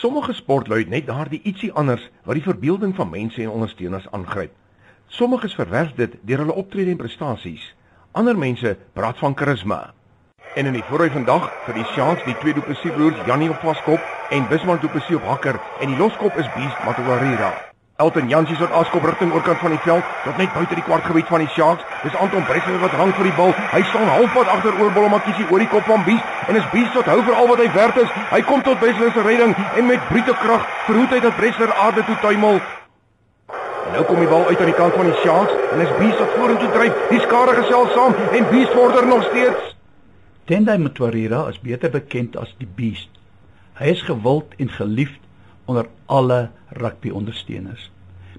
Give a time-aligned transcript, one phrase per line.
[0.00, 4.54] Sommige sportlui net daardie ietsie anders wat die verbeelding van mense en ondersteuners aangryp.
[5.12, 7.66] Sommiges verwerf dit deur hulle optrede en prestasies.
[8.16, 9.92] Ander mense praat van karisma.
[10.56, 14.30] En in die voorry vandag vir die Sharks, die twee Duplessis broers, Janie op vaskop
[14.30, 17.69] en Bismarck op hakker en die loskop is Beast Matuarira.
[18.00, 21.42] Elton Jansie se afskop rigting oorkant van die veld, tot net buite die kwartgebied van
[21.44, 21.84] die Sharks.
[22.02, 23.52] Dis Anton Bresler wat hang vir die bal.
[23.74, 26.96] Hy staan halfpad agter oorbal om Makisi oor die kop van Beast en is Beast
[26.96, 28.16] tot hou vir al wat hy werd is.
[28.32, 32.08] Hy kom tot Bresler se redding en met brute krag verhoed hy dat Bresler aarde
[32.08, 32.60] toe tuimel.
[33.52, 36.24] En nou kom die bal uit aan die kant van die Sharks en is Beast
[36.24, 37.06] wat vorentoe dryf.
[37.12, 39.74] Die skare gesels saam en Beast vorder nog steeds.
[40.48, 43.12] Tendai Mtwarira is beter bekend as die Beast.
[43.76, 45.20] Hy is gewild en geliefd
[45.70, 46.40] onder alle
[46.82, 47.90] rugby ondersteuners.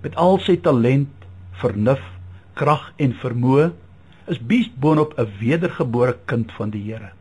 [0.03, 1.11] Met al sy talent,
[1.61, 2.03] vernuf,
[2.59, 3.71] krag en vermoë
[4.31, 7.11] is Beast boonop 'n wedergebore kind van die Here.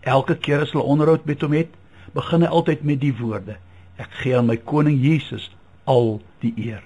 [0.00, 1.70] Elke keer as hulle onderhoud met hom het,
[2.12, 3.56] begin hy altyd met die woorde:
[3.96, 5.50] Ek gee aan my koning Jesus
[5.84, 6.82] al die eer.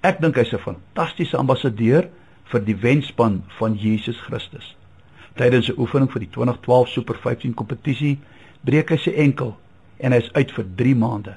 [0.00, 2.08] Ek dink hy's 'n fantastiese ambassadeur
[2.44, 4.76] vir die wenspan van Jesus Christus.
[5.34, 8.18] Tydens 'n oefening vir die 2012 Super 15 kompetisie
[8.64, 9.56] breek hy sy enkel
[9.98, 11.36] en hy's uit vir 3 maande.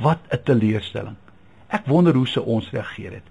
[0.00, 1.16] Wat 'n teleurstelling.
[1.68, 3.28] Ek wonder hoe se ons reageer het.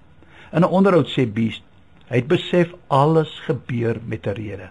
[0.51, 1.63] In 'n onderhoud sê Beast,
[2.07, 4.69] hy het besef alles gebeur met 'n rede.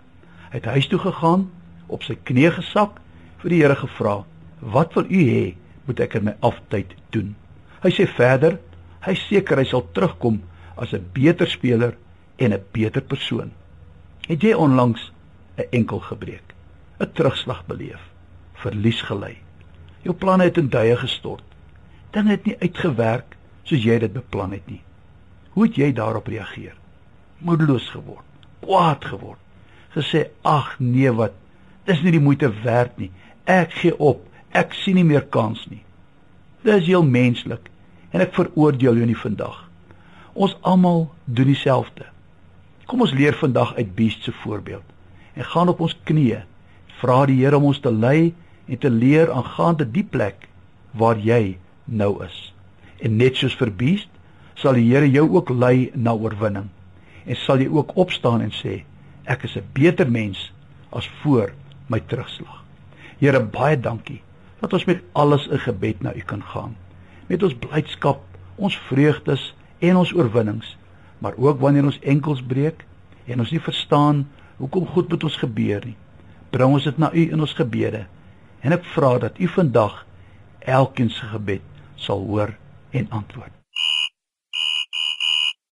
[0.50, 1.50] Hy het huis toe gegaan,
[1.86, 3.00] op sy knieë gesak,
[3.38, 4.24] vir die Here gevra,
[4.58, 7.36] "Wat wil U hê moet ek in my aftyd doen?"
[7.82, 8.58] Hy sê verder,
[9.00, 10.42] hy seker hy sal terugkom
[10.77, 11.97] as 'n beter speler
[12.38, 13.50] en 'n beter persoon.
[14.28, 15.12] Het jy onlangs
[15.56, 16.54] 'n enkel gebreek,
[17.00, 18.00] 'n terugslag beleef,
[18.54, 19.36] verlies gely?
[20.02, 21.49] Jou planne het in duie gestort
[22.14, 23.36] dinge het nie uitgewerk
[23.69, 24.80] soos jy dit beplan het nie.
[25.55, 26.75] Hoe het jy daarop reageer?
[27.39, 28.27] Moedeloos geword,
[28.64, 29.41] kwaad geword,
[29.94, 31.34] gesê ag nee wat,
[31.88, 33.11] dis nie die moeite werd nie.
[33.48, 34.22] Ek gee op,
[34.55, 35.83] ek sien nie meer kans nie.
[36.66, 37.70] Dis heel menslik
[38.11, 39.64] en ek veroordeel jou nie vandag.
[40.34, 42.06] Ons almal doen dieselfde.
[42.91, 44.87] Kom ons leer vandag uit Beast se voorbeeld
[45.38, 46.43] en gaan op ons knieë
[47.00, 48.32] vra die Here om ons te lei
[48.66, 50.49] en te leer aangaande die plek
[50.99, 51.56] waar jy
[51.90, 52.54] nou is.
[53.00, 54.08] En net soos vir Beast
[54.60, 56.68] sal die Here jou ook lei na oorwinning.
[57.24, 58.82] En sal jy ook opstaan en sê
[59.24, 60.52] ek is 'n beter mens
[60.90, 61.52] as voor
[61.88, 62.64] my terugslag.
[63.18, 64.22] Here baie dankie
[64.60, 66.76] dat ons met alles in gebed na U kan gaan.
[67.26, 68.20] Met ons blydskap,
[68.56, 70.76] ons vreugdes en ons oorwinnings,
[71.18, 72.84] maar ook wanneer ons enkels breek
[73.26, 75.96] en ons nie verstaan hoekom goed met ons gebeur nie.
[76.50, 78.06] Bring ons dit na U in ons gebede.
[78.60, 80.06] En ek vra dat U vandag
[80.58, 81.64] elkeen se gebed
[82.00, 82.56] sal hoor
[82.91, 83.59] en antwoord.